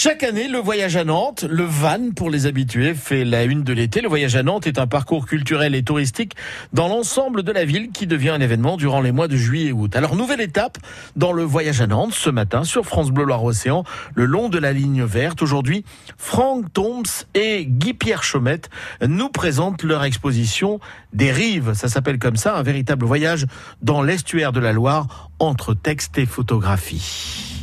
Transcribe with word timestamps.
Chaque 0.00 0.22
année, 0.22 0.46
le 0.46 0.58
voyage 0.58 0.94
à 0.94 1.02
Nantes, 1.02 1.42
le 1.42 1.64
van 1.64 2.12
pour 2.14 2.30
les 2.30 2.46
habitués, 2.46 2.94
fait 2.94 3.24
la 3.24 3.42
une 3.42 3.64
de 3.64 3.72
l'été. 3.72 4.00
Le 4.00 4.08
voyage 4.08 4.36
à 4.36 4.44
Nantes 4.44 4.68
est 4.68 4.78
un 4.78 4.86
parcours 4.86 5.26
culturel 5.26 5.74
et 5.74 5.82
touristique 5.82 6.36
dans 6.72 6.86
l'ensemble 6.86 7.42
de 7.42 7.50
la 7.50 7.64
ville 7.64 7.90
qui 7.90 8.06
devient 8.06 8.28
un 8.28 8.40
événement 8.40 8.76
durant 8.76 9.00
les 9.00 9.10
mois 9.10 9.26
de 9.26 9.36
juillet 9.36 9.70
et 9.70 9.72
août. 9.72 9.96
Alors, 9.96 10.14
nouvelle 10.14 10.40
étape 10.40 10.78
dans 11.16 11.32
le 11.32 11.42
voyage 11.42 11.80
à 11.80 11.88
Nantes 11.88 12.12
ce 12.12 12.30
matin 12.30 12.62
sur 12.62 12.86
France 12.86 13.10
Bleu 13.10 13.24
Loire-Océan, 13.24 13.82
le 14.14 14.24
long 14.24 14.48
de 14.48 14.58
la 14.58 14.72
ligne 14.72 15.02
verte. 15.02 15.42
Aujourd'hui, 15.42 15.84
Franck 16.16 16.72
Tombs 16.72 17.26
et 17.34 17.66
Guy-Pierre 17.66 18.22
Chaumette 18.22 18.70
nous 19.04 19.30
présentent 19.30 19.82
leur 19.82 20.04
exposition 20.04 20.78
des 21.12 21.32
rives. 21.32 21.72
Ça 21.74 21.88
s'appelle 21.88 22.20
comme 22.20 22.36
ça, 22.36 22.54
un 22.54 22.62
véritable 22.62 23.04
voyage 23.04 23.46
dans 23.82 24.00
l'estuaire 24.02 24.52
de 24.52 24.60
la 24.60 24.72
Loire 24.72 25.28
entre 25.40 25.74
texte 25.74 26.18
et 26.18 26.26
photographie. 26.26 27.57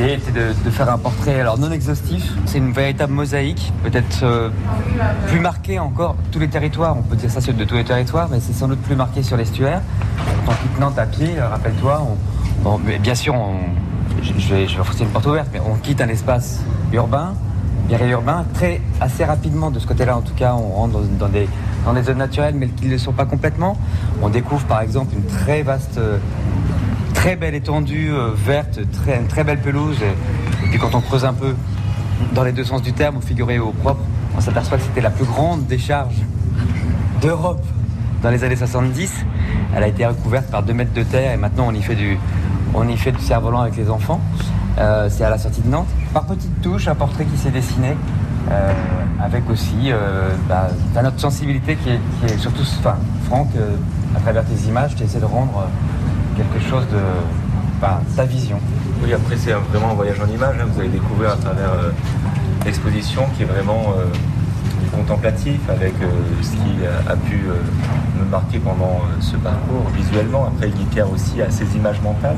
L'idée 0.00 0.18
de, 0.64 0.70
faire 0.70 0.90
un 0.90 0.96
portrait 0.96 1.40
alors 1.40 1.58
non 1.58 1.70
exhaustif. 1.70 2.32
C'est 2.46 2.56
une 2.56 2.72
véritable 2.72 3.12
mosaïque, 3.12 3.70
peut-être 3.82 4.20
euh, 4.22 4.48
plus 5.26 5.40
marquée 5.40 5.78
encore. 5.78 6.16
Tous 6.32 6.38
les 6.38 6.48
territoires, 6.48 6.96
on 6.96 7.02
peut 7.02 7.16
dire 7.16 7.30
ça 7.30 7.40
de 7.52 7.64
tous 7.64 7.74
les 7.74 7.84
territoires, 7.84 8.28
mais 8.30 8.40
c'est 8.40 8.54
sans 8.54 8.68
doute 8.68 8.80
plus 8.80 8.96
marqué 8.96 9.22
sur 9.22 9.36
l'estuaire. 9.36 9.82
On 10.46 10.52
quitte 10.52 10.80
Nantes 10.80 10.98
à 10.98 11.04
pied, 11.04 11.38
euh, 11.38 11.48
rappelle-toi, 11.48 12.02
bien 13.02 13.14
sûr, 13.14 13.34
je, 14.22 14.54
vais, 14.54 14.66
je 14.66 15.02
une 15.02 15.08
porte 15.08 15.26
ouverte, 15.26 15.48
mais 15.52 15.60
on 15.60 15.74
quitte 15.74 16.00
un 16.00 16.08
espace 16.08 16.60
urbain, 16.94 17.34
urbain, 17.98 18.44
très 18.54 18.80
assez 19.00 19.24
rapidement 19.24 19.70
de 19.70 19.78
ce 19.78 19.86
côté-là. 19.86 20.16
En 20.16 20.22
tout 20.22 20.34
cas, 20.34 20.54
on 20.54 20.68
rentre 20.70 21.00
dans, 21.18 21.28
des, 21.28 21.48
dans 21.84 21.92
des 21.92 22.02
zones 22.02 22.18
naturelles, 22.18 22.54
mais 22.56 22.68
qui 22.68 22.86
ne 22.86 22.90
le 22.92 22.98
sont 22.98 23.12
pas 23.12 23.26
complètement. 23.26 23.76
On 24.22 24.28
découvre 24.28 24.64
par 24.64 24.80
exemple 24.80 25.14
une 25.14 25.24
très 25.24 25.62
vaste 25.62 25.98
euh, 25.98 26.18
très 27.20 27.36
belle 27.36 27.54
étendue 27.54 28.10
euh, 28.12 28.30
verte, 28.34 28.80
une 29.06 29.26
très 29.26 29.44
belle 29.44 29.60
pelouse. 29.60 29.98
Et, 30.02 30.68
puis 30.70 30.78
quand 30.78 30.94
on 30.94 31.02
creuse 31.02 31.26
un 31.26 31.34
peu 31.34 31.54
dans 32.32 32.44
les 32.44 32.52
deux 32.52 32.64
sens 32.64 32.80
du 32.80 32.94
terme, 32.94 33.20
figuré 33.20 33.58
au 33.58 33.72
propre, 33.72 34.00
on 34.34 34.40
s'aperçoit 34.40 34.78
que 34.78 34.84
c'était 34.84 35.02
la 35.02 35.10
plus 35.10 35.26
grande 35.26 35.66
décharge 35.66 36.14
d'Europe 37.20 37.62
dans 38.22 38.30
les 38.30 38.42
années 38.42 38.56
70. 38.56 39.26
Elle 39.76 39.82
a 39.82 39.88
été 39.88 40.06
recouverte 40.06 40.46
par 40.50 40.62
deux 40.62 40.72
mètres 40.72 40.94
de 40.94 41.02
terre 41.02 41.32
et 41.32 41.36
maintenant 41.36 41.66
on 41.68 41.74
y 41.74 41.82
fait 41.82 41.94
du, 41.94 42.16
du 42.16 43.22
cerf-volant 43.22 43.60
avec 43.60 43.76
les 43.76 43.90
enfants. 43.90 44.22
Euh, 44.78 45.10
c'est 45.10 45.24
à 45.24 45.28
la 45.28 45.36
sortie 45.36 45.60
de 45.60 45.68
Nantes. 45.68 45.90
Par 46.14 46.24
petites 46.24 46.62
touches, 46.62 46.88
un 46.88 46.94
portrait 46.94 47.26
qui 47.26 47.36
s'est 47.36 47.50
dessiné. 47.50 47.98
Euh, 48.50 48.72
avec 49.22 49.48
aussi 49.50 49.92
bah, 50.48 50.70
notre 51.02 51.20
sensibilité 51.20 51.76
qui 51.76 51.90
est, 51.90 52.38
surtout, 52.38 52.62
enfin, 52.78 52.96
Franck, 53.26 53.48
à 54.16 54.20
travers 54.20 54.42
tes 54.46 54.66
images, 54.66 54.96
tu 54.96 55.02
essaies 55.02 55.20
de 55.20 55.26
rendre 55.26 55.68
quelque 56.40 56.68
chose 56.68 56.86
de 56.88 56.98
bah, 57.80 58.00
ta 58.16 58.24
vision. 58.24 58.58
Oui, 59.02 59.12
après 59.12 59.36
c'est 59.36 59.52
vraiment 59.52 59.90
un 59.90 59.94
voyage 59.94 60.20
en 60.20 60.32
image. 60.32 60.56
Hein. 60.60 60.66
Vous 60.72 60.80
allez 60.80 60.88
découvrir 60.88 61.30
à 61.30 61.36
travers 61.36 61.72
euh, 61.72 61.90
l'exposition 62.64 63.22
qui 63.36 63.42
est 63.42 63.46
vraiment 63.46 63.94
euh, 63.96 64.04
contemplatif 64.94 65.60
avec 65.68 65.94
euh, 66.02 66.06
ce 66.42 66.52
qui 66.52 66.86
a, 67.08 67.16
pu 67.16 67.46
me 68.18 68.24
marquer 68.30 68.58
pendant 68.58 69.00
ce 69.20 69.36
parcours 69.36 69.86
visuellement. 69.94 70.46
Après, 70.46 70.68
Guy 70.68 70.84
Pierre 70.84 71.10
aussi 71.10 71.40
a 71.42 71.50
ses 71.50 71.76
images 71.76 72.00
mentales 72.02 72.36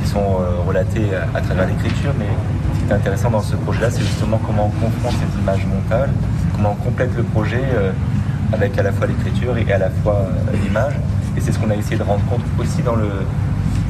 qui 0.00 0.08
sont 0.08 0.38
relatées 0.66 1.08
à, 1.34 1.40
travers 1.40 1.66
l'écriture. 1.66 2.12
Mais 2.18 2.26
ce 2.74 2.80
qui 2.80 2.90
est 2.90 2.94
intéressant 2.94 3.30
dans 3.30 3.42
ce 3.42 3.56
projet-là, 3.56 3.90
c'est 3.90 4.02
justement 4.02 4.40
comment 4.46 4.66
on 4.66 4.86
confronte 4.86 5.14
ces 5.14 5.40
images 5.40 5.66
mentales, 5.66 6.10
comment 6.54 6.76
on 6.78 6.84
complète 6.84 7.14
le 7.16 7.22
projet 7.22 7.62
avec 8.52 8.78
à 8.78 8.82
la 8.82 8.92
fois 8.92 9.06
l'écriture 9.06 9.56
et 9.58 9.70
à 9.72 9.78
la 9.78 9.90
fois 9.90 10.26
l'image. 10.62 10.94
Et 11.36 11.40
c'est 11.40 11.52
ce 11.52 11.58
qu'on 11.58 11.70
a 11.70 11.76
essayé 11.76 11.96
de 11.96 12.02
rendre 12.02 12.24
compte 12.26 12.42
aussi 12.58 12.82
dans 12.82 12.96
le 12.96 13.10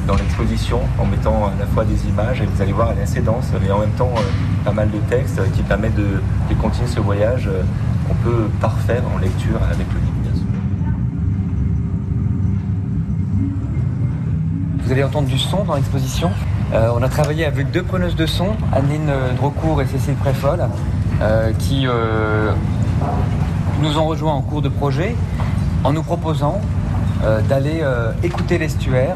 dans 0.07 0.15
l'exposition 0.15 0.79
en 0.97 1.05
mettant 1.05 1.47
à 1.47 1.51
la 1.59 1.65
fois 1.67 1.83
des 1.83 2.07
images 2.07 2.41
et 2.41 2.45
vous 2.45 2.61
allez 2.61 2.71
voir 2.71 2.91
elle 2.91 2.99
est 2.99 3.01
assez 3.01 3.19
dense 3.19 3.47
mais 3.61 3.69
en 3.69 3.79
même 3.79 3.91
temps 3.91 4.13
euh, 4.15 4.21
pas 4.63 4.71
mal 4.71 4.89
de 4.89 4.99
textes 5.09 5.39
qui 5.51 5.63
permettent 5.63 5.95
de, 5.95 6.21
continuer 6.61 6.87
ce 6.87 7.01
voyage 7.01 7.47
euh, 7.47 7.61
qu'on 8.07 8.15
peut 8.15 8.47
parfaire 8.61 9.03
en 9.13 9.17
lecture 9.17 9.59
avec 9.69 9.85
le 9.93 9.99
livre 9.99 10.13
bien 10.23 10.33
sûr. 10.33 10.45
Vous 14.81 14.91
allez 14.93 15.03
entendre 15.03 15.27
du 15.27 15.37
son 15.37 15.65
dans 15.65 15.75
l'exposition. 15.75 16.31
Euh, 16.73 16.89
on 16.97 17.03
a 17.03 17.09
travaillé 17.09 17.43
avec 17.43 17.71
deux 17.71 17.83
preneuses 17.83 18.15
de 18.15 18.25
son, 18.25 18.55
Annine 18.71 19.11
Drocourt 19.35 19.81
et 19.81 19.87
Cécile 19.87 20.15
Préfol, 20.15 20.59
qui 21.59 21.85
nous 23.81 23.97
ont 23.97 24.05
rejoints 24.05 24.33
en 24.33 24.41
cours 24.41 24.61
de 24.61 24.69
projet 24.69 25.15
en 25.83 25.91
nous 25.91 26.03
proposant 26.03 26.61
euh, 27.23 27.41
d'aller 27.41 27.79
euh, 27.81 28.11
écouter 28.21 28.59
l'estuaire, 28.59 29.15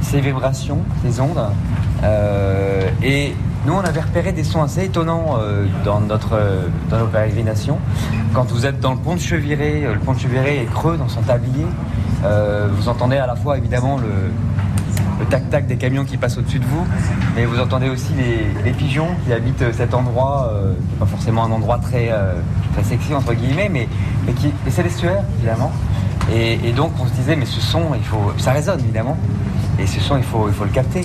ses 0.00 0.20
vibrations, 0.20 0.78
ses 1.04 1.20
ondes. 1.20 1.44
Euh, 2.02 2.88
et 3.02 3.34
nous, 3.66 3.74
on 3.74 3.80
avait 3.80 4.00
repéré 4.00 4.32
des 4.32 4.44
sons 4.44 4.62
assez 4.62 4.84
étonnants 4.84 5.38
dans, 5.84 6.00
notre, 6.00 6.38
dans 6.90 6.98
nos 6.98 7.06
pérégrinations. 7.06 7.78
Quand 8.34 8.50
vous 8.50 8.66
êtes 8.66 8.80
dans 8.80 8.92
le 8.92 8.98
pont 8.98 9.14
de 9.14 9.20
Cheviré, 9.20 9.86
le 9.90 9.98
pont 10.00 10.12
de 10.12 10.18
Cheviré 10.18 10.62
est 10.62 10.70
creux 10.70 10.98
dans 10.98 11.08
son 11.08 11.22
tablier. 11.22 11.64
vous 12.76 12.88
entendez 12.90 13.16
à 13.16 13.26
la 13.26 13.36
fois 13.36 13.56
évidemment 13.56 13.96
le, 13.96 15.24
tac-tac 15.30 15.66
des 15.66 15.76
camions 15.76 16.04
qui 16.04 16.18
passent 16.18 16.36
au-dessus 16.36 16.58
de 16.58 16.66
vous, 16.66 16.86
mais 17.34 17.46
vous 17.46 17.58
entendez 17.58 17.88
aussi 17.88 18.12
les, 18.62 18.72
pigeons 18.72 19.08
qui 19.24 19.32
habitent 19.32 19.72
cet 19.72 19.94
endroit, 19.94 20.52
qui 20.52 20.92
n'est 20.92 20.98
pas 20.98 21.06
forcément 21.06 21.44
un 21.44 21.50
endroit 21.50 21.78
très, 21.78 22.10
très 22.74 22.84
sexy 22.84 23.14
entre 23.14 23.32
guillemets, 23.32 23.70
mais, 23.72 23.88
mais, 24.26 24.34
c'est 24.68 24.82
l'estuaire 24.82 25.22
Et, 26.32 26.72
donc 26.72 26.92
on 27.00 27.06
se 27.06 27.12
disait, 27.12 27.36
mais 27.36 27.46
ce 27.46 27.60
son, 27.60 27.94
il 27.94 28.02
faut, 28.02 28.32
ça 28.38 28.52
résonne 28.52 28.80
évidemment, 28.80 29.16
et 29.78 29.86
ce 29.86 30.00
son, 30.00 30.16
il 30.16 30.24
faut, 30.24 30.48
il 30.48 30.54
faut 30.54 30.64
le 30.64 30.70
capter. 30.70 31.02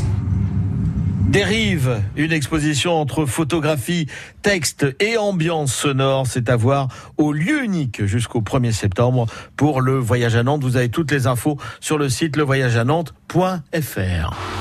Dérive, 1.30 2.02
une 2.16 2.31
exposition 2.31 2.94
entre 2.94 3.28
photographie, 3.28 4.07
texte 4.41 4.88
et 5.00 5.18
ambiance 5.18 5.72
sonore. 5.72 6.25
C'est 6.25 6.50
à 6.50 6.56
voir 6.56 6.88
au 7.18 7.34
lieu 7.34 7.63
unique 7.63 8.03
jusqu'au 8.06 8.41
1er 8.41 8.72
septembre 8.72 9.28
pour 9.56 9.81
le 9.81 10.00
voyage 10.00 10.35
à 10.35 10.41
Nantes. 10.41 10.63
Vous 10.63 10.75
avez 10.75 10.90
toutes 10.90 11.12
les 11.12 11.28
infos 11.28 11.59
sur 11.81 12.00
le 12.00 12.09
site 12.09 12.36
levoyageanantes.fr. 12.36 14.59